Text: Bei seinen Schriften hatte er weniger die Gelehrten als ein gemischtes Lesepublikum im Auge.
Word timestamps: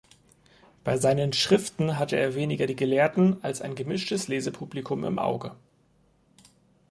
Bei 0.83 0.97
seinen 0.97 1.31
Schriften 1.31 1.99
hatte 1.99 2.17
er 2.17 2.33
weniger 2.33 2.65
die 2.65 2.75
Gelehrten 2.75 3.37
als 3.43 3.61
ein 3.61 3.75
gemischtes 3.75 4.27
Lesepublikum 4.27 5.03
im 5.03 5.19
Auge. 5.19 5.55